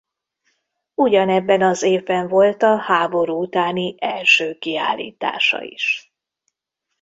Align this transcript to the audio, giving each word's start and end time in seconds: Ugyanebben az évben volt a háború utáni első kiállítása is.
Ugyanebben 0.93 1.61
az 1.61 1.81
évben 1.83 2.27
volt 2.27 2.63
a 2.63 2.77
háború 2.77 3.41
utáni 3.43 3.95
első 3.99 4.57
kiállítása 4.59 5.61
is. 5.63 6.13